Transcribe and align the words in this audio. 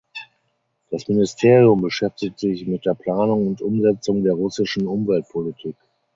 Das 0.89 1.07
Ministerium 1.07 1.83
beschäftigt 1.83 2.39
sich 2.39 2.65
mit 2.65 2.87
der 2.87 2.95
Planung 2.95 3.45
und 3.45 3.61
Umsetzung 3.61 4.23
der 4.23 4.33
russischen 4.33 4.87
Umweltpolitik. 4.87 5.75